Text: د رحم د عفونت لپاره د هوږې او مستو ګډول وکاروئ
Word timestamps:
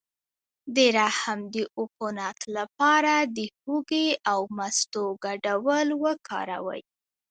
د 0.75 0.77
رحم 0.99 1.39
د 1.53 1.55
عفونت 1.77 2.37
لپاره 2.57 3.13
د 3.35 3.37
هوږې 3.59 4.07
او 4.31 4.39
مستو 4.57 5.03
ګډول 5.25 5.87
وکاروئ 6.03 6.81